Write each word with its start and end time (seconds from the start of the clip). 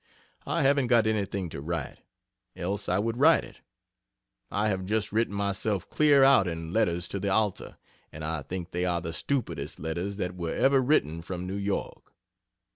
I 0.47 0.63
haven't 0.63 0.87
got 0.87 1.05
anything 1.05 1.47
to 1.49 1.61
write, 1.61 1.99
else 2.55 2.89
I 2.89 2.97
would 2.97 3.17
write 3.17 3.43
it. 3.43 3.61
I 4.49 4.67
have 4.69 4.83
just 4.87 5.11
written 5.11 5.35
myself 5.35 5.87
clear 5.91 6.23
out 6.23 6.47
in 6.47 6.73
letters 6.73 7.07
to 7.09 7.19
the 7.19 7.29
Alta, 7.29 7.77
and 8.11 8.25
I 8.25 8.41
think 8.41 8.71
they 8.71 8.83
are 8.83 8.99
the 8.99 9.13
stupidest 9.13 9.79
letters 9.79 10.17
that 10.17 10.35
were 10.35 10.55
ever 10.55 10.81
written 10.81 11.21
from 11.21 11.45
New 11.45 11.53
York. 11.55 12.15